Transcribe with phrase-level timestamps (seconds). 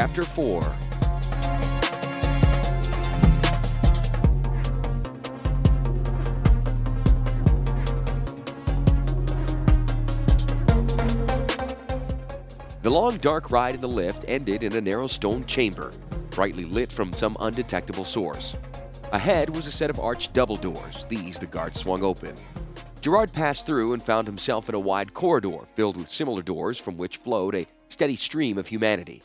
[0.00, 0.62] Chapter 4
[12.80, 15.92] The long, dark ride in the lift ended in a narrow stone chamber,
[16.30, 18.56] brightly lit from some undetectable source.
[19.12, 21.04] Ahead was a set of arched double doors.
[21.10, 22.34] These the guard swung open.
[23.02, 26.96] Gerard passed through and found himself in a wide corridor filled with similar doors from
[26.96, 29.22] which flowed a steady stream of humanity.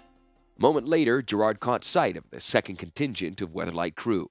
[0.58, 4.30] Moment later, Gerard caught sight of the second contingent of Weatherlight crew.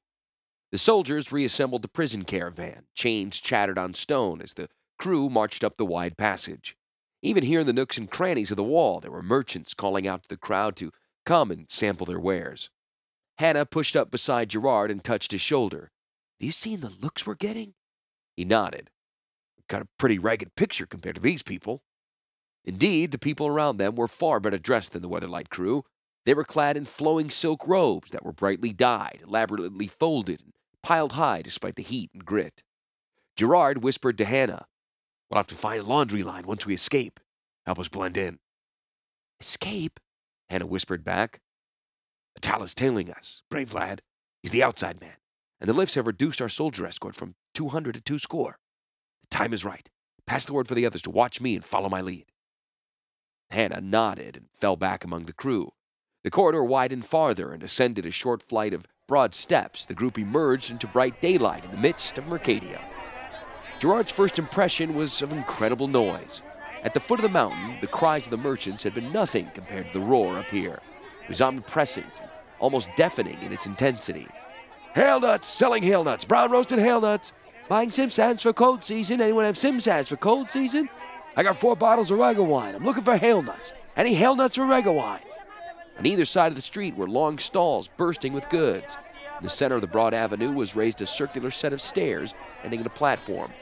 [0.73, 2.87] The soldiers reassembled the prison caravan.
[2.95, 4.69] Chains chattered on stone as the
[4.99, 6.77] crew marched up the wide passage.
[7.23, 10.23] Even here in the nooks and crannies of the wall, there were merchants calling out
[10.23, 10.93] to the crowd to
[11.27, 12.71] come and sample their wares.
[13.39, 15.91] Hanna pushed up beside Gerard and touched his shoulder.
[16.41, 17.75] Have you seen the looks we're getting?
[18.37, 18.91] He nodded.
[19.69, 21.83] Got a pretty ragged picture compared to these people.
[22.65, 25.85] Indeed, the people around them were far better dressed than the Weatherlight crew.
[26.25, 31.13] They were clad in flowing silk robes that were brightly dyed, elaborately folded, and piled
[31.13, 32.63] high despite the heat and grit.
[33.37, 34.67] Gerard whispered to Hanna,
[35.31, 37.19] We'll have to find a laundry line once we escape.
[37.67, 38.39] Help us blend in.
[39.41, 39.99] Escape?
[40.49, 41.41] Hanna whispered back.
[42.39, 43.43] Atala's tailing us.
[43.51, 44.03] Brave lad.
[44.43, 45.17] He's the outside man.
[45.61, 48.59] And the lifts have reduced our soldier escort from 200 to two score.
[49.23, 49.89] The time is right.
[50.27, 52.27] Pass the word for the others to watch me and follow my lead.
[53.51, 55.73] Hanna nodded and fell back among the crew.
[56.25, 59.85] The corridor widened farther and ascended a short flight of broad steps.
[59.85, 62.81] The group emerged into bright daylight in the midst of Mercadia.
[63.79, 66.41] Gerard's first impression was of incredible noise.
[66.83, 69.89] At the foot of the mountain, the cries of the merchants had been nothing compared
[69.89, 70.81] to the roar up here.
[71.25, 72.23] It was omnipresent,
[72.59, 74.27] almost deafening in its intensity.
[74.95, 77.35] Hail nuts, selling hail nuts, brown roasted hail nuts.
[77.69, 79.21] Buying Simsans for cold season.
[79.21, 80.89] Anyone have Simsans for cold season?
[81.37, 82.75] I got four bottles of Rega wine.
[82.75, 83.75] I'm looking for hail nuts.
[83.95, 85.21] Any hail nuts for Rega wine?
[85.99, 88.97] On either side of the street were long stalls bursting with goods.
[89.39, 92.81] In the center of the broad avenue was raised a circular set of stairs ending
[92.81, 93.53] in a platform.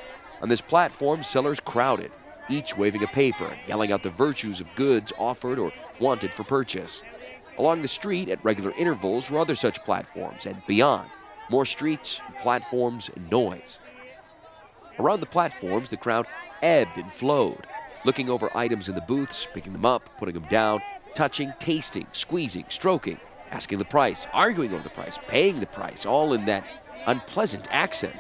[0.41, 2.11] On this platform, sellers crowded,
[2.49, 6.45] each waving a paper and yelling out the virtues of goods offered or wanted for
[6.45, 7.03] purchase.
[7.59, 11.09] Along the street, at regular intervals, were other such platforms, and beyond,
[11.51, 13.79] more streets, platforms, and noise.
[14.99, 16.27] Around the platforms, the crowd
[16.63, 17.67] ebbed and flowed,
[18.05, 20.81] looking over items in the booths, picking them up, putting them down,
[21.15, 23.19] touching, tasting, squeezing, stroking,
[23.51, 26.67] asking the price, arguing over the price, paying the price, all in that
[27.07, 28.17] unpleasant accent.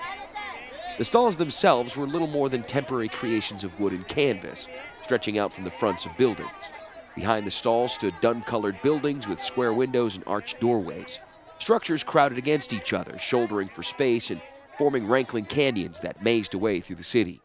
[0.98, 4.68] The stalls themselves were little more than temporary creations of wood and canvas,
[5.02, 6.72] stretching out from the fronts of buildings.
[7.14, 11.20] Behind the stalls stood dun colored buildings with square windows and arched doorways.
[11.58, 14.40] Structures crowded against each other, shouldering for space and
[14.76, 17.40] forming rankling canyons that mazed away through the city.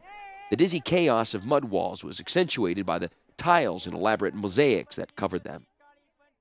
[0.49, 5.15] The dizzy chaos of mud walls was accentuated by the tiles and elaborate mosaics that
[5.15, 5.67] covered them.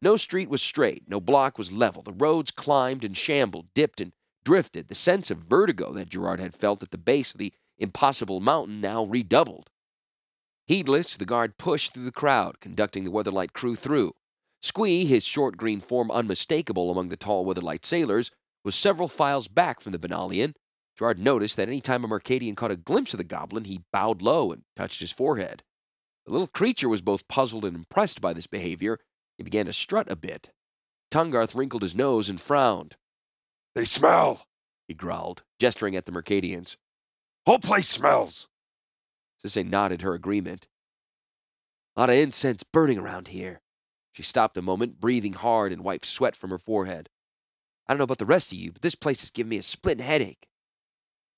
[0.03, 2.03] No street was straight, no block was level.
[2.03, 4.12] The roads climbed and shambled, dipped and
[4.45, 4.89] drifted.
[4.89, 8.81] The sense of vertigo that Gerard had felt at the base of the impossible mountain
[8.81, 9.71] now redoubled.
[10.67, 14.15] Heedless, the guard pushed through the crowd, conducting the Weatherlight crew through.
[14.63, 18.33] Squee, his short green form unmistakable among the tall Weatherlight sailors,
[18.65, 20.55] was several files back from the Benalian.
[20.99, 24.23] Gerard noticed that any time a Mercadian caught a glimpse of the goblin, he bowed
[24.23, 25.63] low and touched his forehead.
[26.26, 28.98] The little creature was both puzzled and impressed by this behavior.
[29.38, 30.50] He began to strut a bit.
[31.10, 32.97] Tahngarth wrinkled his nose and frowned.
[33.75, 34.47] They smell,
[34.88, 36.76] he growled, gesturing at the Mercadians.
[37.47, 38.48] Whole place smells.
[39.44, 40.66] Sisay nodded her agreement.
[41.97, 43.60] Lot of incense burning around here.
[44.12, 47.09] She stopped a moment, breathing hard and wiped sweat from her forehead.
[47.86, 49.62] I don't know about the rest of you, but this place is giving me a
[49.62, 50.48] splitting headache.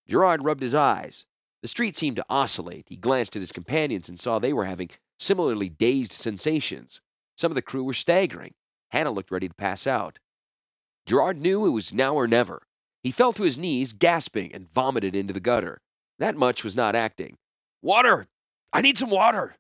[0.09, 1.27] Gerard rubbed his eyes.
[1.63, 2.87] The street seemed to oscillate.
[2.89, 7.01] He glanced at his companions and saw they were having similarly dazed sensations.
[7.37, 8.55] Some of the crew were staggering.
[8.91, 10.19] Hanna looked ready to pass out.
[11.07, 12.63] Gerard knew it was now or never.
[13.03, 15.81] He fell to his knees, gasping, and vomited into the gutter.
[16.19, 17.37] That much was not acting.
[17.83, 18.27] Water!
[18.73, 19.57] I need some water!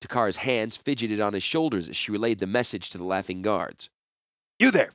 [0.00, 3.90] Takara's hands fidgeted on his shoulders as she relayed the message to the laughing guards.
[4.58, 4.90] You there,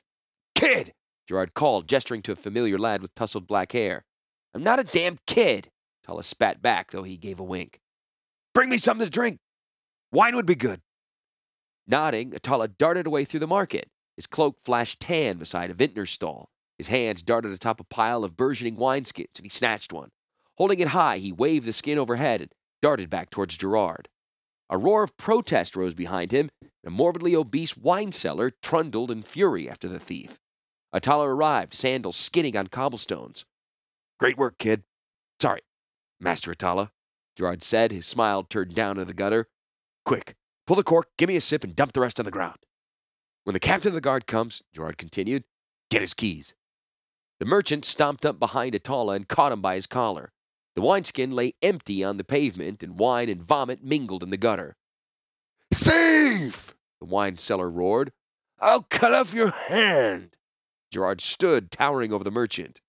[0.54, 0.92] kid!
[1.28, 4.04] Gerard called, gesturing to a familiar lad with tousled black hair.
[4.54, 5.68] I'm not a damn kid,
[6.04, 7.80] Tala spat back, though he gave a wink.
[8.52, 9.38] Bring me something to drink.
[10.12, 10.80] Wine would be good.
[11.86, 13.88] Nodding, Atala darted away through the market.
[14.16, 16.50] His cloak flashed tan beside a vintner's stall.
[16.78, 20.10] His hands darted atop a pile of burgeoning wineskins, and he snatched one.
[20.56, 24.08] Holding it high, he waved the skin overhead and darted back towards Gerard.
[24.70, 29.22] A roar of protest rose behind him, and a morbidly obese wine seller trundled in
[29.22, 30.38] fury after the thief.
[30.92, 33.44] Atala arrived, sandals skidding on cobblestones.
[34.18, 34.84] Great work, kid.
[36.24, 36.90] Master Atala,
[37.36, 39.46] Gerard said, his smile turned down to the gutter.
[40.06, 40.34] Quick,
[40.66, 42.56] pull the cork, give me a sip, and dump the rest on the ground.
[43.44, 45.44] When the captain of the guard comes, Gerard continued,
[45.90, 46.54] get his keys.
[47.40, 50.32] The merchant stomped up behind Atala and caught him by his collar.
[50.74, 54.76] The wineskin lay empty on the pavement, and wine and vomit mingled in the gutter.
[55.74, 56.74] Thief!
[57.00, 58.12] The wine seller roared.
[58.60, 60.36] I'll cut off your hand.
[60.90, 62.80] Gerard stood, towering over the merchant.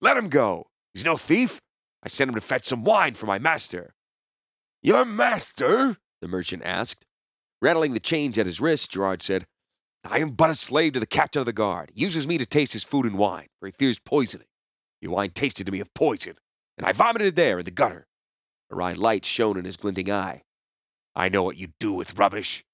[0.00, 0.68] Let him go.
[0.94, 1.60] He's no thief.
[2.02, 3.94] I sent him to fetch some wine for my master.
[4.82, 5.96] Your master?
[6.20, 7.04] The merchant asked.
[7.60, 9.46] Rattling the chains at his wrists, Gerard said,
[10.04, 11.90] I am but a slave to the captain of the guard.
[11.94, 14.46] He uses me to taste his food and wine, for he fears poisoning.
[15.00, 16.36] Your wine tasted to me of poison,
[16.78, 18.06] and I vomited there in the gutter.
[18.70, 20.42] A wry light shone in his glinting eye.
[21.14, 22.64] I know what you do with rubbish.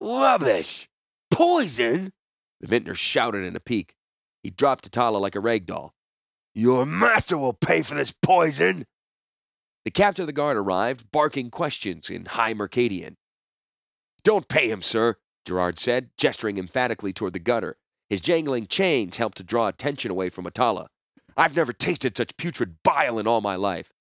[0.00, 0.88] Rubbish!
[1.30, 2.12] Poison!
[2.60, 3.94] The vintner shouted in a pique.
[4.42, 5.94] He dropped Atala like a rag doll.
[6.58, 8.86] Your master will pay for this poison!
[9.84, 13.16] The captain of the guard arrived, barking questions in high Mercadian.
[14.24, 17.76] Don't pay him, sir, Gerard said, gesturing emphatically toward the gutter.
[18.08, 20.88] His jangling chains helped to draw attention away from Atala.
[21.36, 23.92] I've never tasted such putrid bile in all my life.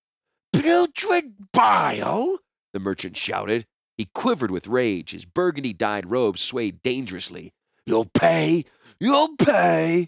[0.54, 2.40] Putrid bile?
[2.72, 3.66] The merchant shouted.
[3.98, 5.12] He quivered with rage.
[5.12, 7.52] His burgundy dyed robes swayed dangerously.
[7.86, 8.64] You'll pay!
[9.02, 10.08] You'll pay!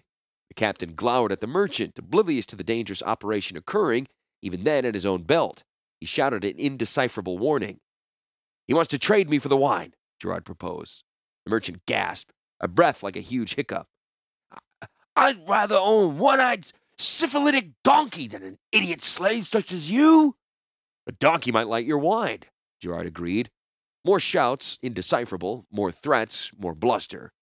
[0.58, 4.08] Captain glowered at the merchant, oblivious to the dangerous operation occurring,
[4.42, 5.62] even then at his own belt.
[6.00, 7.78] He shouted an indecipherable warning.
[8.66, 11.04] He wants to trade me for the wine, Gerard proposed.
[11.46, 13.86] The merchant gasped, a breath like a huge hiccup.
[15.14, 16.66] I'd rather own one eyed
[16.98, 20.34] syphilitic donkey than an idiot slave such as you.
[21.06, 22.40] A donkey might like your wine,
[22.82, 23.48] Gerard agreed.
[24.04, 27.32] More shouts, indecipherable, more threats, more bluster.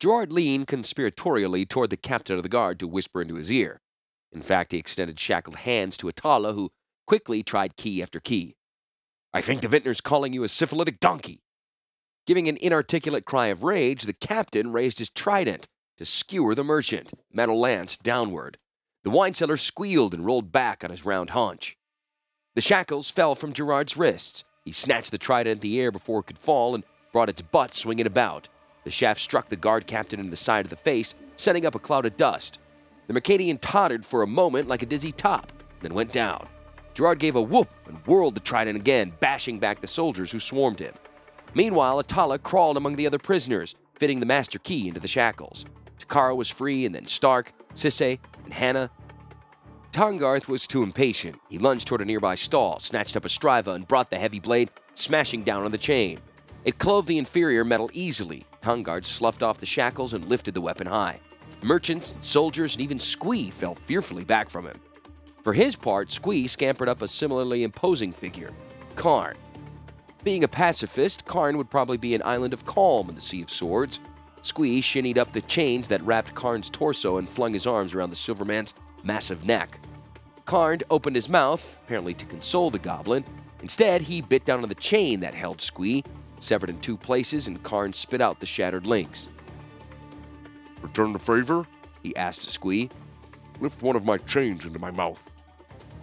[0.00, 3.80] Gerard leaned conspiratorially toward the captain of the guard to whisper into his ear.
[4.30, 6.70] In fact, he extended shackled hands to Atala, who
[7.06, 8.54] quickly tried key after key.
[9.34, 11.42] I think the vintner's calling you a syphilitic donkey.
[12.26, 15.66] Giving an inarticulate cry of rage, the captain raised his trident
[15.96, 18.58] to skewer the merchant, metal lance downward.
[19.02, 21.76] The wine seller squealed and rolled back on his round haunch.
[22.54, 24.44] The shackles fell from Gerard's wrists.
[24.64, 27.72] He snatched the trident in the air before it could fall and brought its butt
[27.74, 28.48] swinging about.
[28.84, 31.78] The shaft struck the guard captain in the side of the face, sending up a
[31.78, 32.58] cloud of dust.
[33.06, 36.48] The Mercadian tottered for a moment like a dizzy top, then went down.
[36.94, 40.80] Gerard gave a whoop and whirled the trident again, bashing back the soldiers who swarmed
[40.80, 40.94] him.
[41.54, 45.64] Meanwhile, Atala crawled among the other prisoners, fitting the master key into the shackles.
[45.98, 48.90] Takara was free, and then Starke, Sisay, and Hanna
[49.92, 51.40] Tahngarth was too impatient.
[51.48, 54.70] He lunged toward a nearby stall, snatched up a striva, and brought the heavy blade
[54.94, 56.20] smashing down on the chain.
[56.64, 58.44] It clove the inferior metal easily.
[58.60, 61.20] Tahngarth sloughed off the shackles and lifted the weapon high.
[61.62, 64.80] Merchants, soldiers, and even Squee fell fearfully back from him.
[65.42, 68.52] For his part, Squee scampered up a similarly imposing figure,
[68.96, 69.36] Karn.
[70.24, 73.50] Being a pacifist, Karn would probably be an island of calm in the Sea of
[73.50, 74.00] Swords.
[74.42, 78.16] Squee shinnied up the chains that wrapped Karn's torso and flung his arms around the
[78.16, 79.80] Silverman's massive neck.
[80.44, 83.24] Karn opened his mouth, apparently to console the goblin.
[83.62, 86.04] Instead, he bit down on the chain that held Squee,
[86.42, 89.30] severed in two places, and Karn spit out the shattered links.
[90.82, 91.66] Return the favor?
[92.02, 92.90] he asked Squee.
[93.60, 95.30] Lift one of my chains into my mouth.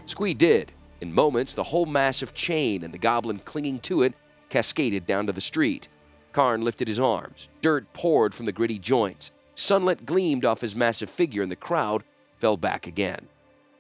[0.06, 0.72] Squee did.
[1.02, 4.14] In moments, the whole mass of chain and the goblin clinging to it
[4.50, 5.88] cascaded down to the street.
[6.32, 7.50] Karn lifted his arms.
[7.62, 9.32] Dirt poured from the gritty joints.
[9.56, 12.04] Sunlight gleamed off his massive figure, and the crowd
[12.40, 13.28] fell back again.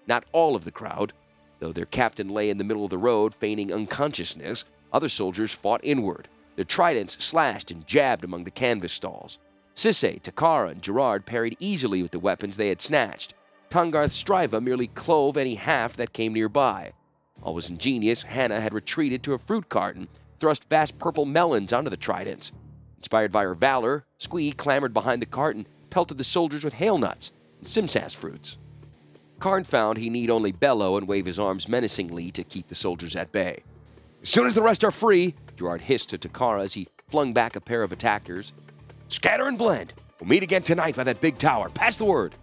[0.08, 1.14] Not all of the crowd.
[1.60, 5.82] Though their captain lay in the middle of the road, feigning unconsciousness, other soldiers fought
[5.84, 6.28] inward.
[6.56, 9.40] Their tridents slashed and jabbed among the canvas stalls.
[9.76, 13.34] Sisay, Takara, and Gerard parried easily with the weapons they had snatched.
[13.70, 16.94] Tahngarth's striva merely clove any half that came nearby.
[17.42, 20.08] Always ingenious, Hanna had retreated to a fruit carton,
[20.38, 22.54] thrust vast purple melons onto the tridents.
[22.98, 27.34] Inspired by her valor, Squee clambered behind the carton, pelted the soldiers with hail nuts
[27.60, 28.58] and simsas fruits.
[29.40, 33.16] Karn found he need only bellow and wave his arms menacingly to keep the soldiers
[33.16, 33.64] at bay.
[34.22, 37.56] As soon as the rest are free, Gerard hissed to Takara as he flung back
[37.56, 38.54] a pair of attackers.
[39.08, 39.94] Scatter and blend.
[40.20, 41.70] We'll meet again tonight by that big tower.
[41.70, 42.36] Pass the word.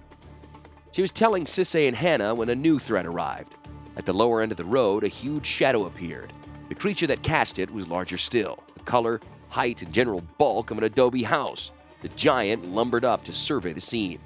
[0.92, 3.54] She was telling Sisay and Hanna when a new threat arrived.
[3.96, 6.32] At the lower end of the road, a huge shadow appeared.
[6.68, 10.78] The creature that cast it was larger still, the color, height, and general bulk of
[10.78, 11.72] an adobe house.
[12.00, 14.18] The giant lumbered up to survey the scene.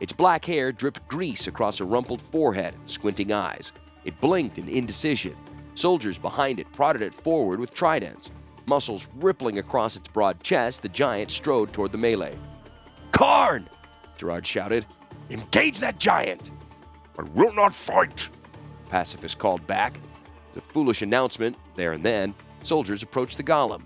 [0.00, 3.72] Its black hair dripped grease across a rumpled forehead and squinting eyes.
[4.04, 5.36] It blinked in indecision.
[5.74, 8.30] Soldiers behind it prodded it forward with tridents.
[8.66, 12.38] Muscles rippling across its broad chest, the giant strode toward the melee.
[13.10, 13.68] Karn!
[14.16, 14.86] Gerard shouted.
[15.30, 16.50] Engage that giant!
[17.18, 18.28] I will not fight!
[18.88, 20.00] Pacifist called back.
[20.54, 23.82] The foolish announcement, there and then, soldiers approached the golem.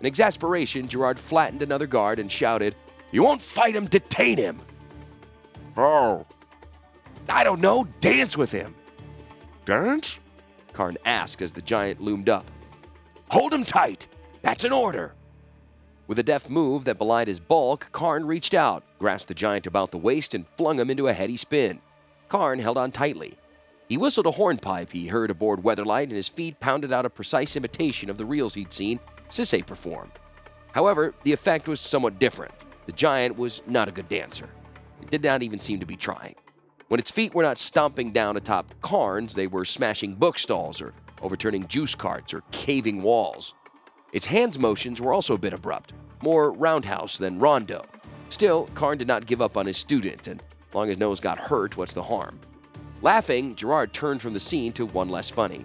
[0.00, 2.76] In exasperation, Gerard flattened another guard and shouted,
[3.10, 4.60] You won't fight him, detain him!
[5.76, 6.24] Oh,
[7.28, 8.74] I don't know, dance with him!
[9.64, 10.18] dance?
[10.78, 12.48] Karn asked as the giant loomed up.
[13.32, 14.06] Hold him tight!
[14.42, 15.12] That's an order!
[16.06, 19.90] With a deft move that belied his bulk, Karn reached out, grasped the giant about
[19.90, 21.80] the waist, and flung him into a heady spin.
[22.28, 23.34] Karn held on tightly.
[23.88, 27.56] He whistled a hornpipe he heard aboard Weatherlight, and his feet pounded out a precise
[27.56, 30.12] imitation of the reels he'd seen Sisay perform.
[30.74, 32.54] However, the effect was somewhat different.
[32.86, 34.48] The giant was not a good dancer.
[35.02, 36.36] It did not even seem to be trying.
[36.88, 41.68] When its feet were not stomping down atop cairns, they were smashing bookstalls or overturning
[41.68, 43.54] juice carts or caving walls.
[44.14, 45.92] Its hands motions were also a bit abrupt,
[46.22, 47.84] more roundhouse than rondo.
[48.30, 50.42] Still, Karn did not give up on his student, and
[50.72, 52.40] long as no one got hurt, what's the harm?
[53.02, 55.64] Laughing, Gerard turned from the scene to one less funny.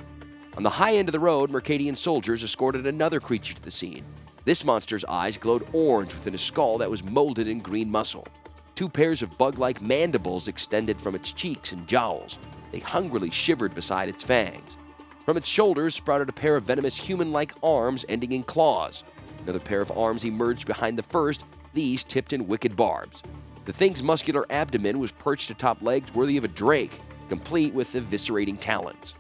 [0.58, 4.03] On the high end of the road, Mercadian soldiers escorted another creature to the scene.
[4.44, 8.27] This monster's eyes glowed orange within a skull that was molded in green muscle.
[8.75, 12.39] Two pairs of bug like mandibles extended from its cheeks and jowls.
[12.72, 14.77] They hungrily shivered beside its fangs.
[15.25, 19.03] From its shoulders sprouted a pair of venomous human like arms ending in claws.
[19.44, 23.22] Another pair of arms emerged behind the first, these tipped in wicked barbs.
[23.65, 27.00] The thing's muscular abdomen was perched atop legs worthy of a drake,
[27.30, 29.15] complete with eviscerating talons.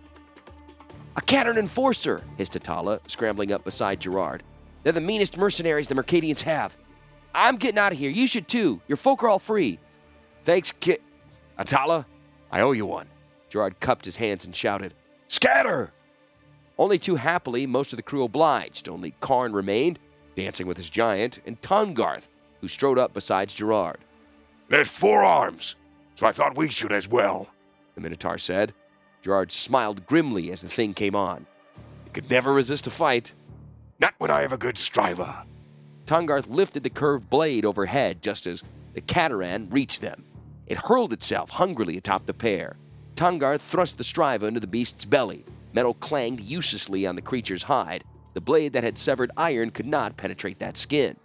[1.15, 4.41] A Cateran Enforcer, hissed Atala, scrambling up beside Gerard.
[4.81, 6.75] They're the meanest mercenaries the Mercadians have.
[7.33, 8.09] I'm getting out of here.
[8.09, 8.81] You should too.
[8.87, 9.79] Your folk are all free.
[10.43, 11.01] Thanks, Kit.
[11.57, 12.05] Atala,
[12.51, 13.07] I owe you one.
[13.49, 14.93] Gerard cupped his hands and shouted,
[15.27, 15.93] Scatter!
[16.77, 18.89] Only too happily, most of the crew obliged.
[18.89, 19.99] Only Karn remained,
[20.35, 22.29] dancing with his giant, and Tahngarth,
[22.61, 23.99] who strode up beside Gerard.
[24.69, 25.75] There's four arms,
[26.15, 27.47] so I thought we should as well.
[27.95, 28.73] The Minotaur said.
[29.21, 31.45] Gerard smiled grimly as the thing came on.
[32.05, 33.33] You could never resist a fight.
[33.99, 35.45] Not when I have a good striva.
[36.05, 40.23] Tahngarth lifted the curved blade overhead just as the Cateran reached them.
[40.67, 42.75] It hurled itself hungrily atop the pair.
[43.15, 45.45] Tahngarth thrust the striva into the beast's belly.
[45.71, 48.03] Metal clanged uselessly on the creature's hide.
[48.33, 51.17] The blade that had severed iron could not penetrate that skin.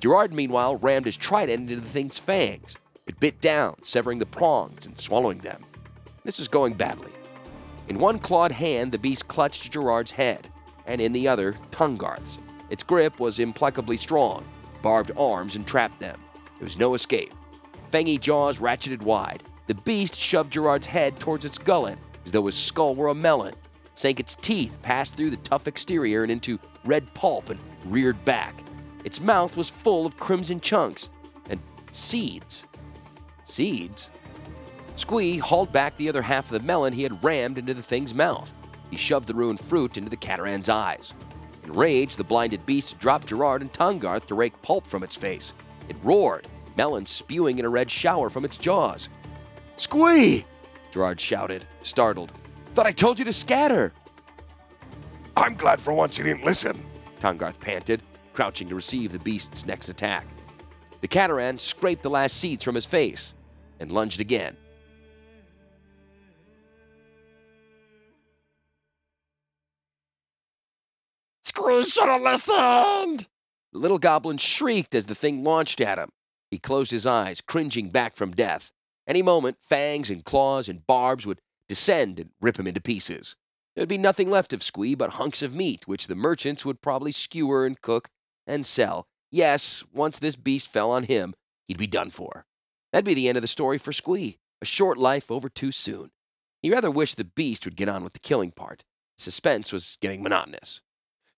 [0.00, 2.76] Gerard, meanwhile, rammed his trident into the thing's fangs.
[3.06, 5.64] It bit down, severing the prongs and swallowing them.
[6.24, 7.12] This was going badly.
[7.88, 10.48] In one clawed hand, the beast clutched Gerard's head,
[10.86, 12.38] and in the other, Tahngarth's.
[12.70, 14.44] Its grip was implacably strong.
[14.80, 16.18] Barbed arms entrapped them.
[16.58, 17.34] There was no escape.
[17.90, 19.42] Fangy jaws ratcheted wide.
[19.66, 23.54] The beast shoved Gerard's head towards its gullet, as though his skull were a melon,
[23.94, 28.64] sank its teeth passed through the tough exterior and into red pulp and reared back.
[29.04, 31.10] Its mouth was full of crimson chunks
[31.48, 31.60] and
[31.90, 32.66] seeds.
[33.44, 34.10] Seeds?
[34.96, 38.14] Squee hauled back the other half of the melon he had rammed into the thing's
[38.14, 38.54] mouth.
[38.90, 41.14] He shoved the ruined fruit into the Cateran's eyes.
[41.64, 45.54] In rage, the blinded beast dropped Gerard and Tahngarth to rake pulp from its face.
[45.88, 49.08] It roared, melon spewing in a red shower from its jaws.
[49.76, 50.44] Squee!
[50.90, 52.32] Gerard shouted, startled.
[52.74, 53.92] Thought I told you to scatter!
[55.36, 56.84] I'm glad for once you didn't listen.
[57.18, 58.02] Tahngarth panted,
[58.32, 60.26] crouching to receive the beast's next attack.
[61.00, 63.34] The Cateran scraped the last seeds from his face
[63.78, 64.56] and lunged again.
[71.60, 73.28] Squee should have listened!
[73.72, 76.10] The little goblin shrieked as the thing launched at him.
[76.50, 78.72] He closed his eyes, cringing back from death.
[79.06, 83.36] Any moment, fangs and claws and barbs would descend and rip him into pieces.
[83.74, 86.80] There would be nothing left of Squee but hunks of meat, which the merchants would
[86.80, 88.08] probably skewer and cook
[88.46, 89.06] and sell.
[89.30, 91.34] Yes, once this beast fell on him,
[91.68, 92.46] he'd be done for.
[92.92, 94.38] That'd be the end of the story for Squee.
[94.62, 96.10] A short life over too soon.
[96.62, 98.84] He rather wished the beast would get on with the killing part.
[99.16, 100.82] Suspense was getting monotonous.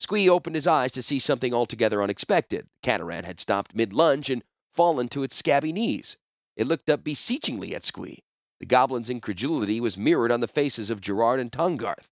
[0.02, 2.62] Squee opened his eyes to see something altogether unexpected.
[2.64, 4.42] The Cateran had stopped mid lunge and
[4.72, 6.16] fallen to its scabby knees.
[6.56, 8.18] It looked up beseechingly at Squee.
[8.58, 12.08] The goblin's incredulity was mirrored on the faces of Gerard and Tahngarth.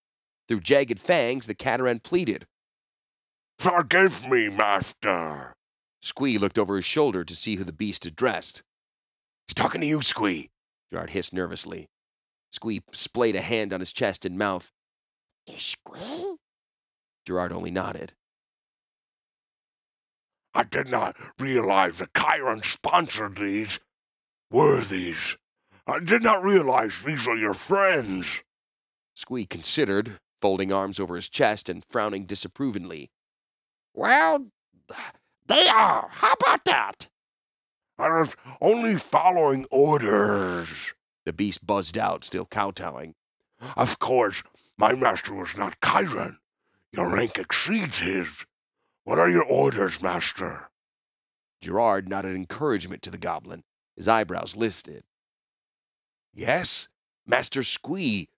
[0.47, 2.47] Through jagged fangs, the Cateran pleaded.
[3.59, 5.52] Forgive me, master.
[6.00, 8.62] Squee looked over his shoulder to see who the beast addressed.
[9.49, 10.50] He's talking to you, Squee.
[10.92, 11.88] Gerard hissed nervously.
[12.52, 14.70] Squee splayed a hand on his chest and mouth.
[15.49, 16.20] Is Squee?
[17.31, 18.15] Gerard only nodded.
[20.53, 23.79] I did not realize that Kyren sponsored these.
[24.51, 25.37] Were these?
[25.87, 28.43] I did not realize these were your friends.
[29.15, 33.13] Squee considered, folding arms over his chest and frowning disapprovingly.
[33.95, 34.49] Well,
[35.47, 36.09] they are.
[36.11, 37.09] How about that?
[37.97, 40.95] I was only following orders.
[41.27, 43.15] The beast buzzed out, still kowtowing.
[43.77, 44.43] Of course,
[44.77, 46.39] my master was not Kyren.
[46.92, 48.44] Your rank exceeds his.
[49.04, 50.70] What are your orders, master?
[51.61, 53.62] Gerard nodded encouragement to the goblin,
[53.97, 55.04] his eyebrows lifted.
[56.32, 56.88] Yes,
[57.26, 58.28] Master Squee.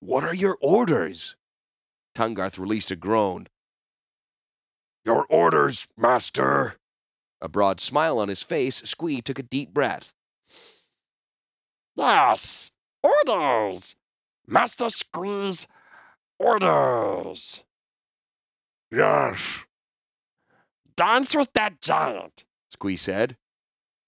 [0.00, 1.36] What are your orders?
[2.14, 3.48] Tahngarth released a groan.
[5.04, 6.76] Your orders, master.
[7.40, 10.12] A broad smile on his face, Squee took a deep breath.
[11.96, 13.96] Yes, orders.
[14.46, 15.66] Master Squee's
[16.38, 17.64] orders.
[18.90, 19.64] Yes.
[20.96, 23.36] Dance with that giant, Squee said.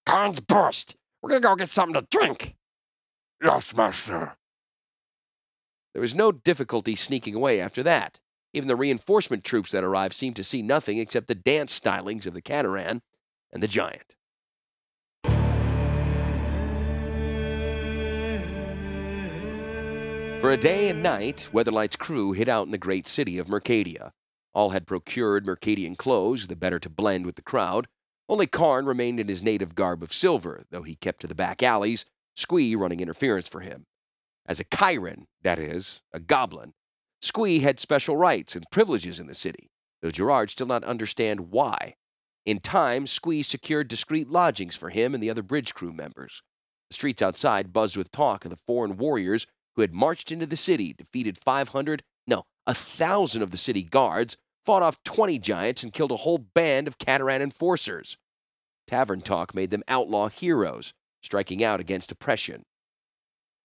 [0.04, 0.96] Karn's burst.
[1.22, 2.56] We're gonna go get something to drink.
[3.42, 4.36] Yes, master.
[5.94, 8.20] There was no difficulty sneaking away after that.
[8.52, 12.34] Even the reinforcement troops that arrived seemed to see nothing except the dance stylings of
[12.34, 13.02] the Cateran
[13.52, 14.16] and the giant.
[20.40, 24.12] For a day and night, Weatherlight's crew hid out in the great city of Mercadia.
[24.54, 27.88] All had procured Mercadian clothes, the better to blend with the crowd.
[28.28, 31.62] Only Karn remained in his native garb of silver, though he kept to the back
[31.62, 32.04] alleys,
[32.34, 33.86] Squee running interference for him.
[34.46, 36.74] As a Kyren, that is, a goblin,
[37.20, 41.94] Squee had special rights and privileges in the city, though Gerard still not understand why.
[42.44, 46.42] In time, Squee secured discreet lodgings for him and the other bridge crew members.
[46.90, 50.56] The streets outside buzzed with talk of the foreign warriors who had marched into the
[50.56, 55.92] city, defeated 500, no, a thousand of the city guards, fought off 20 giants, and
[55.92, 58.16] killed a whole band of Cateran enforcers.
[58.86, 60.92] Tavern talk made them outlaw heroes,
[61.22, 62.64] striking out against oppression.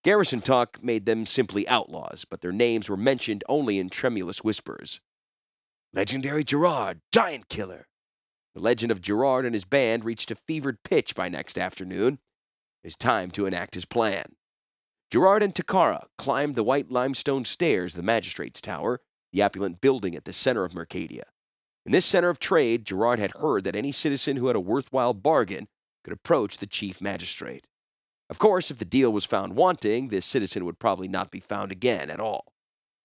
[0.04, 5.02] Garrison talk made them simply outlaws, but their names were mentioned only in tremulous whispers.
[5.94, 7.88] Legendary Gerard, giant killer.
[8.54, 12.20] The legend of Gerard and his band reached a fevered pitch by next afternoon.
[12.84, 14.36] It was time to enact his plan.
[15.10, 20.16] Gerard and Takara climbed the white limestone stairs of the magistrate's tower, the opulent building
[20.16, 21.24] at the center of Mercadia.
[21.86, 25.14] In this center of trade, Gerard had heard that any citizen who had a worthwhile
[25.14, 25.68] bargain
[26.04, 27.70] could approach the chief magistrate.
[28.30, 31.72] Of course, if the deal was found wanting, this citizen would probably not be found
[31.72, 32.52] again at all.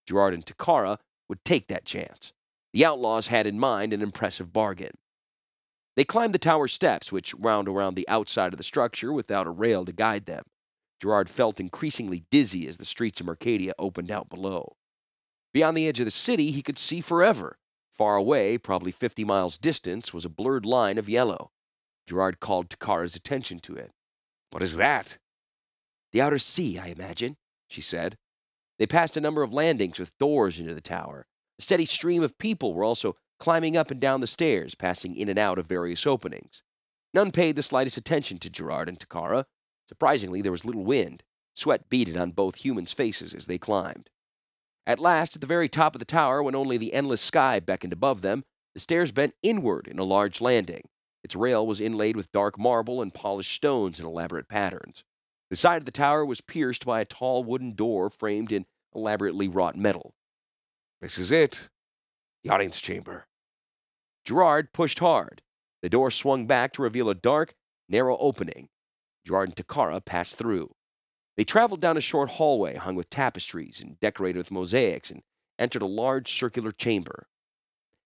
[0.07, 2.33] Gerard and Takara would take that chance.
[2.73, 4.97] The outlaws had in mind an impressive bargain.
[5.95, 9.51] They climbed the tower steps, which wound around the outside of the structure without a
[9.51, 10.45] rail to guide them.
[11.01, 14.77] Gerard felt increasingly dizzy as the streets of Mercadia opened out below.
[15.53, 17.59] Beyond the edge of the city, he could see forever.
[17.91, 21.51] Far away, probably 50 miles distant, was a blurred line of yellow.
[22.07, 23.93] Gerard called Takara's attention to it.
[24.51, 25.19] What is that?
[26.13, 27.37] The outer sea, I imagine,
[27.69, 28.17] she said.
[28.79, 31.27] They passed a number of landings with doors into the tower.
[31.59, 35.29] A steady stream of people were also climbing up and down the stairs, passing in
[35.29, 36.63] and out of various openings.
[37.15, 39.45] None paid the slightest attention to Gerard and Takara.
[39.89, 41.23] Surprisingly, there was little wind.
[41.55, 44.09] Sweat beaded on both humans' faces as they climbed.
[44.87, 47.93] At last, at the very top of the tower, when only the endless sky beckoned
[47.93, 50.83] above them, the stairs bent inward in a large landing.
[51.23, 55.05] Its rail was inlaid with dark marble and polished stones in elaborate patterns.
[55.51, 59.49] The side of the tower was pierced by a tall wooden door framed in elaborately
[59.49, 60.15] wrought metal.
[61.01, 61.69] This is it.
[62.43, 63.29] The audience chamber.
[64.25, 65.43] Gerard pushed hard.
[65.83, 67.55] The door swung back to reveal a dark,
[67.89, 68.69] narrow opening.
[69.25, 70.75] Gerard and Takara passed through.
[71.37, 75.23] They traveled down a short hallway hung with tapestries and decorated with mosaics and
[75.59, 77.29] entered a large circular chamber.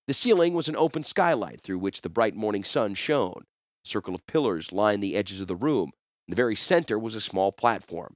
[0.07, 3.47] The ceiling was an open skylight through which the bright morning sun shone.
[3.85, 5.93] A circle of pillars lined the edges of the room.
[6.29, 8.15] In the very center was a small platform.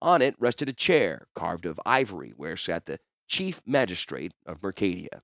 [0.00, 2.98] On it rested a chair carved of ivory where sat the
[3.28, 5.22] chief magistrate of Mercadia.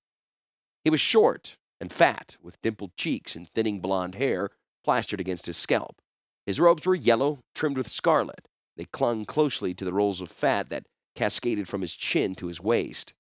[0.83, 4.51] He was short and fat, with dimpled cheeks and thinning blond hair
[4.85, 6.01] plastered against his scalp.
[6.47, 8.49] His robes were yellow, trimmed with scarlet.
[8.79, 10.87] They clung closely to the rolls of fat that
[11.17, 13.13] cascaded from his chin to his waist.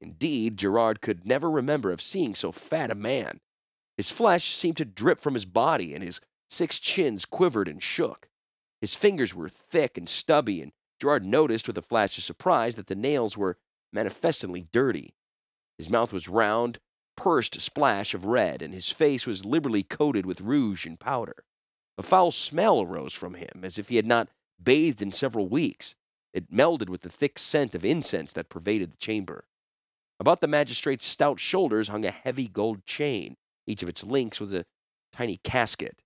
[0.00, 3.40] Indeed, Gerard could never remember of seeing so fat a man.
[3.98, 8.28] His flesh seemed to drip from his body, and his six chins quivered and shook.
[8.80, 12.86] His fingers were thick and stubby, and Gerard noticed with a flash of surprise that
[12.86, 13.58] the nails were
[13.92, 15.14] manifestly dirty.
[15.76, 16.78] His mouth was round,
[17.14, 21.44] pursed splash of red, and his face was liberally coated with rouge and powder.
[21.98, 24.28] A foul smell arose from him, as if he had not
[24.62, 25.94] bathed in several weeks.
[26.32, 29.44] It melded with the thick scent of incense that pervaded the chamber.
[30.18, 33.36] About the magistrate's stout shoulders hung a heavy gold chain.
[33.66, 34.64] Each of its links was a
[35.12, 36.02] tiny casket.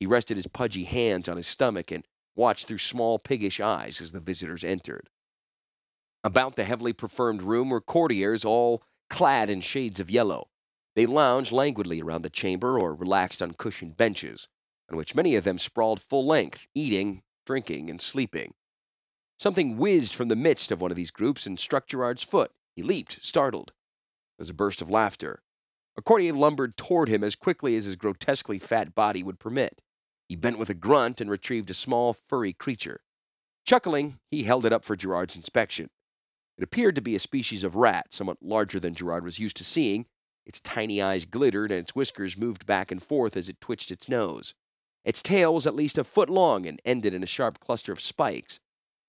[0.00, 2.04] He rested his pudgy hands on his stomach and
[2.36, 5.10] watched through small piggish eyes as the visitors entered.
[6.22, 10.48] About the heavily perfumed room were courtiers, all clad in shades of yellow.
[10.94, 14.48] They lounged languidly around the chamber or relaxed on cushioned benches,
[14.90, 18.52] on which many of them sprawled full length, eating, drinking, and sleeping.
[19.38, 22.50] Something whizzed from the midst of one of these groups and struck Gerard's foot.
[22.76, 23.68] He leaped, startled.
[24.36, 25.40] There was a burst of laughter.
[25.96, 29.80] A courtier lumbered toward him as quickly as his grotesquely fat body would permit.
[30.28, 33.00] He bent with a grunt and retrieved a small, furry creature.
[33.64, 35.88] Chuckling, he held it up for Gerard's inspection.
[36.58, 39.64] It appeared to be a species of rat, somewhat larger than Gerard was used to
[39.64, 40.04] seeing.
[40.44, 44.06] Its tiny eyes glittered, and its whiskers moved back and forth as it twitched its
[44.06, 44.52] nose.
[45.08, 47.98] Its tail was at least a foot long and ended in a sharp cluster of
[47.98, 48.60] spikes.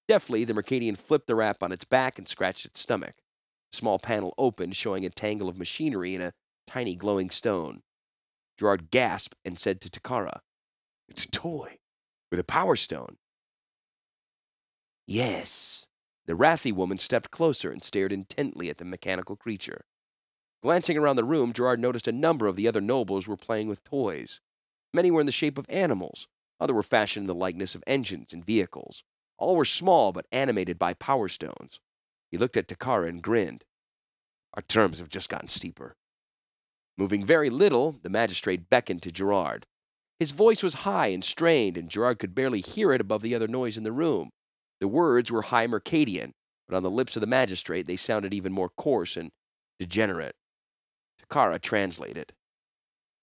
[0.07, 3.15] Deftly, the Mercadian flipped the wrap on its back and scratched its stomach.
[3.73, 6.31] A small panel opened, showing a tangle of machinery and a
[6.65, 7.81] tiny glowing stone.
[8.57, 10.39] Gerard gasped and said to Takara,
[11.09, 11.79] It's a toy
[12.31, 13.17] with a power stone.
[15.05, 15.87] Yes.
[16.27, 19.83] The wrathy woman stepped closer and stared intently at the mechanical creature.
[20.63, 23.83] Glancing around the room, Gerard noticed a number of the other nobles were playing with
[23.83, 24.39] toys.
[24.93, 26.27] Many were in the shape of animals,
[26.59, 29.03] others were fashioned in the likeness of engines and vehicles.
[29.37, 31.79] All were small but animated by power stones.
[32.29, 33.63] He looked at Takara and grinned.
[34.53, 35.95] Our terms have just gotten steeper.
[36.97, 39.65] Moving very little, the magistrate beckoned to Gerard.
[40.19, 43.47] His voice was high and strained, and Gerard could barely hear it above the other
[43.47, 44.31] noise in the room.
[44.81, 46.33] The words were High Mercadian,
[46.67, 49.31] but on the lips of the magistrate they sounded even more coarse and
[49.79, 50.35] degenerate.
[51.21, 52.33] Takara translated.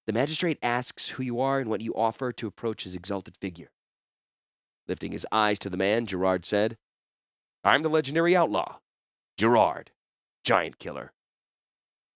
[0.06, 3.70] The magistrate asks who you are and what you offer to approach his exalted figure.
[4.86, 6.76] Lifting his eyes to the man, Gerard said,
[7.64, 8.78] I'm the legendary outlaw,
[9.36, 9.90] Gerard,
[10.44, 11.12] giant killer.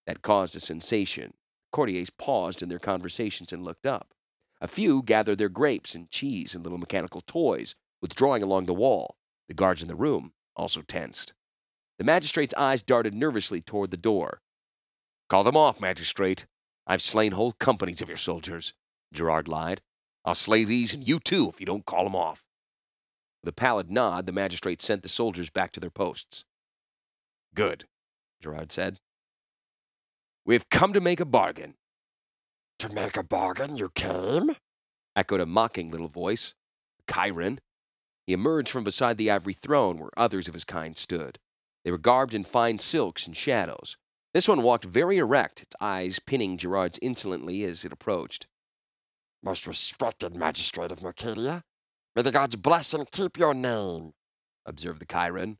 [0.06, 1.34] That caused a sensation.
[1.72, 4.14] Courtiers paused in their conversations and looked up.
[4.60, 9.16] A few gathered their grapes and cheese and little mechanical toys, withdrawing along the wall.
[9.48, 11.34] The guards in the room also tensed.
[11.98, 14.42] The magistrate's eyes darted nervously toward the door.
[15.28, 16.46] Call them off, magistrate.
[16.90, 18.74] I've slain whole companies of your soldiers,
[19.12, 19.80] Gerard lied.
[20.24, 22.42] I'll slay these and you too if you don't call them off.
[23.44, 26.44] With a pallid nod, the magistrate sent the soldiers back to their posts.
[27.54, 27.84] Good,
[28.42, 28.98] Gerard said.
[30.44, 31.74] We've come to make a bargain.
[32.80, 34.56] To make a bargain, you came?
[35.14, 36.56] echoed a mocking little voice.
[37.06, 37.60] Kyren,
[38.26, 41.38] he emerged from beside the ivory throne where others of his kind stood.
[41.84, 43.96] They were garbed in fine silks and shadows.
[44.32, 48.46] This one walked very erect, its eyes pinning Gerard's insolently as it approached.
[49.42, 51.62] Most respected magistrate of Mercadia,
[52.14, 54.12] may the gods bless and keep your name,
[54.64, 55.56] observed the Kyren.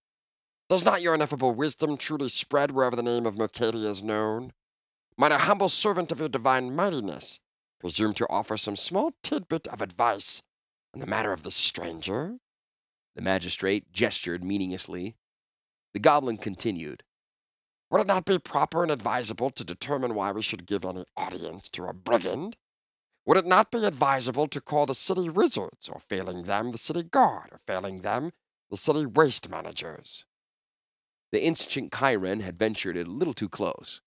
[0.69, 4.53] Does not your ineffable wisdom truly spread wherever the name of Mercadia is known?
[5.17, 7.41] Might a humble servant of your divine mightiness
[7.81, 10.43] presume to offer some small tidbit of advice
[10.95, 12.37] in the matter of this stranger?
[13.17, 15.17] The magistrate gestured meaninglessly.
[15.93, 17.03] The goblin continued.
[17.91, 21.69] Would it not be proper and advisable to determine why we should give any audience
[21.71, 22.57] to a brigand?
[23.27, 27.03] Would it not be advisable to call the city wizards, or failing them, the city
[27.03, 28.31] guard, or failing them,
[28.71, 30.25] the city waste managers?
[31.33, 34.03] The instant Kyren had ventured a little too close.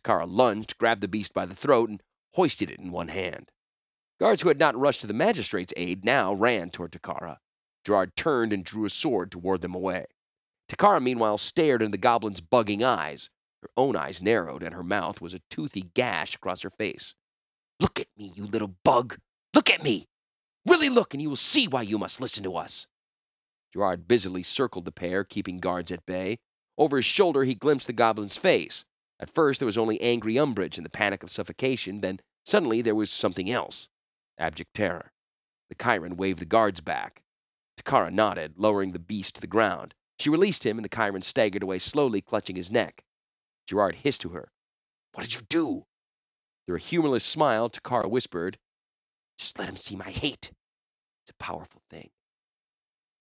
[0.00, 2.02] Takara lunged, grabbed the beast by the throat, and
[2.34, 3.50] hoisted it in one hand.
[4.20, 7.38] Guards who had not rushed to the magistrate's aid now ran toward Takara.
[7.84, 10.06] Gerard turned and drew a sword to ward them away.
[10.74, 13.30] Takara, meanwhile, stared into the goblin's bugging eyes.
[13.62, 17.14] Her own eyes narrowed, and her mouth was a toothy gash across her face.
[17.80, 19.18] Look at me, you little bug!
[19.54, 20.06] Look at me!
[20.66, 22.88] Really look, and you will see why you must listen to us.
[23.72, 26.38] Gerard busily circled the pair, keeping guards at bay.
[26.76, 28.84] Over his shoulder, he glimpsed the goblin's face.
[29.20, 32.00] At first, there was only angry umbrage and the panic of suffocation.
[32.00, 33.88] Then, suddenly, there was something else
[34.38, 35.12] abject terror.
[35.68, 37.22] The Kyren waved the guards back.
[37.80, 39.94] Takara nodded, lowering the beast to the ground.
[40.18, 43.04] She released him, and the Kyren staggered away slowly, clutching his neck.
[43.66, 44.50] Gerard hissed to her,
[45.12, 45.86] What did you do?
[46.66, 48.58] Through a humorless smile, Takara whispered,
[49.38, 50.52] Just let him see my hate.
[51.22, 52.10] It's a powerful thing.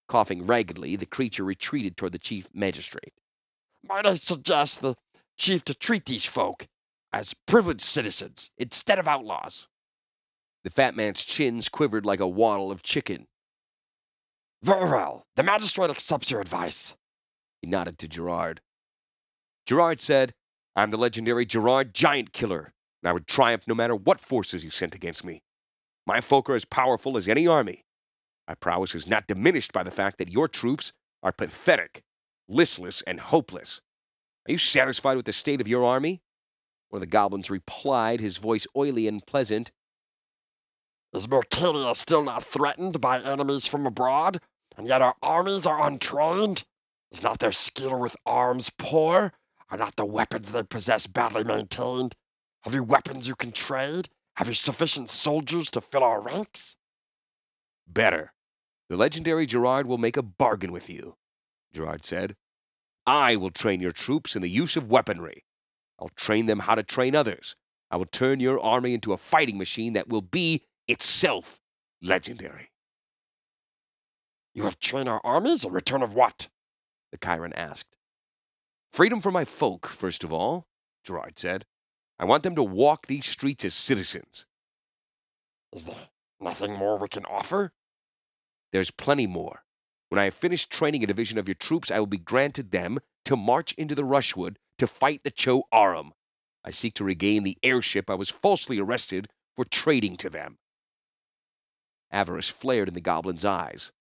[0.08, 3.14] Coughing raggedly, the creature retreated toward the chief magistrate.
[3.88, 4.96] Might I suggest the
[5.38, 6.68] chief to treat these folk
[7.12, 9.68] as privileged citizens instead of outlaws?
[10.64, 13.28] The fat man's chins quivered like a waddle of chicken.
[14.64, 15.26] Very well.
[15.36, 16.96] The magistrate accepts your advice.
[17.62, 18.62] He nodded to Gerard.
[19.66, 20.34] Gerard said,
[20.74, 24.70] I'm the legendary Gerard Giant Killer, and I would triumph no matter what forces you
[24.70, 25.42] sent against me.
[26.08, 27.84] My folk are as powerful as any army.
[28.48, 32.02] My prowess is not diminished by the fact that your troops are pathetic,
[32.48, 33.82] listless, and hopeless.
[34.48, 36.22] Are you satisfied with the state of your army?
[36.88, 39.72] One of the goblins replied, his voice oily and pleasant.
[41.14, 44.40] Is Mercadia still not threatened by enemies from abroad?
[44.78, 46.64] And yet our armies are untrained?
[47.12, 49.34] Is not their skill with arms poor?
[49.70, 52.16] Are not the weapons they possess badly maintained?
[52.64, 54.10] Have you weapons you can trade?
[54.38, 56.78] Have you sufficient soldiers to fill our ranks?
[57.88, 58.34] Better.
[58.90, 61.16] The legendary Gerard will make a bargain with you,
[61.72, 62.36] Gerard said.
[63.06, 65.46] I will train your troops in the use of weaponry.
[66.00, 67.56] I'll train them how to train others.
[67.92, 71.60] I will turn your army into a fighting machine that will be itself
[72.02, 72.70] legendary.
[74.54, 76.50] You will train our armies in return of what?
[77.12, 77.96] The Kyren asked.
[78.92, 80.68] Freedom for my folk, first of all,
[81.04, 81.66] Gerard said.
[82.20, 84.46] I want them to walk these streets as citizens.
[85.74, 87.74] Is there nothing more we can offer?
[88.72, 89.64] There's plenty more.
[90.10, 93.00] When I have finished training a division of your troops, I will be granted them
[93.26, 96.14] to march into the Rushwood to fight the Cho Aram.
[96.64, 100.60] I seek to regain the airship I was falsely arrested for trading to them.
[102.12, 103.92] Avarice flared in the goblin's eyes.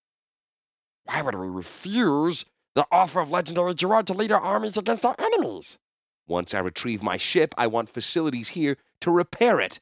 [1.05, 5.17] Why would we refuse the offer of legendary Gerard to lead our armies against our
[5.19, 5.79] enemies?
[6.27, 9.81] Once I retrieve my ship, I want facilities here to repair it.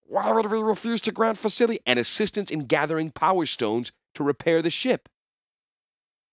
[0.00, 4.62] Why would we refuse to grant facility and assistance in gathering power stones to repair
[4.62, 5.08] the ship?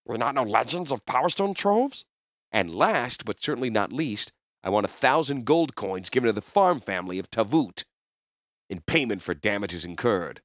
[0.05, 2.05] We not know legends of power stone troves?
[2.51, 4.31] And last, but certainly not least,
[4.63, 7.83] I want a thousand gold coins given to the farm family of Tavut
[8.69, 10.41] in payment for damages incurred.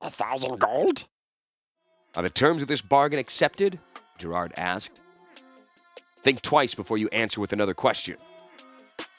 [0.00, 1.06] A thousand gold?
[2.16, 3.78] Are the terms of this bargain accepted?
[4.18, 5.00] Gerard asked.
[6.22, 8.16] Think twice before you answer with another question.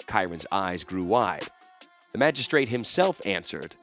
[0.08, 1.48] Kyren's eyes grew wide.
[2.12, 3.76] The magistrate himself answered.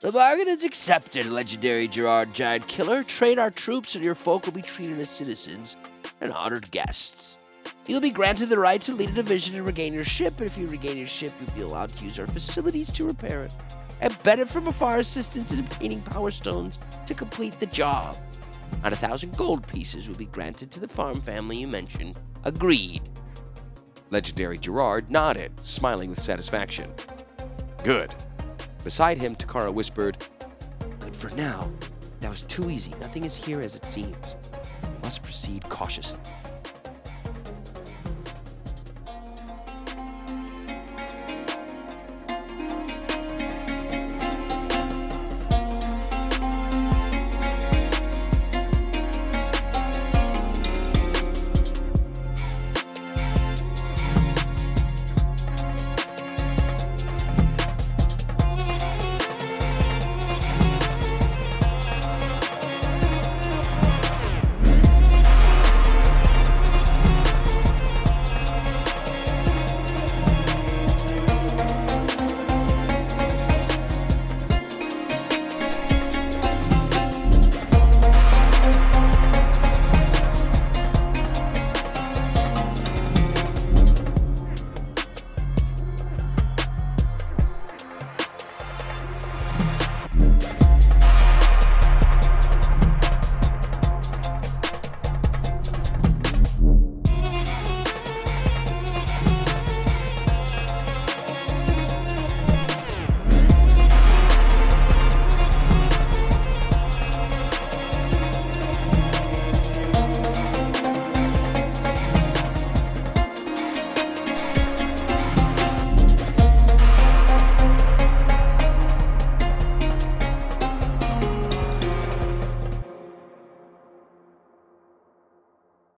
[0.00, 3.02] The bargain is accepted, legendary Gerard Giant Killer.
[3.02, 5.76] Train our troops, and your folk will be treated as citizens
[6.20, 7.38] and honored guests.
[7.86, 10.58] You'll be granted the right to lead a division and regain your ship, and if
[10.58, 13.52] you regain your ship, you'll be allowed to use our facilities to repair it
[14.00, 18.16] and benefit from afar assistance in obtaining power stones to complete the job.
[18.84, 22.18] And a thousand gold pieces will be granted to the farm family you mentioned.
[22.44, 23.02] Agreed.
[24.10, 26.92] Legendary Gerard nodded, smiling with satisfaction.
[27.84, 28.14] Good.
[28.84, 30.18] Beside him, Takara whispered,
[31.00, 31.70] Good for now.
[32.20, 32.92] That was too easy.
[33.00, 34.36] Nothing is here as it seems.
[34.82, 36.20] We must proceed cautiously.